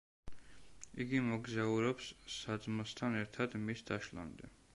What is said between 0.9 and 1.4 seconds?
იგი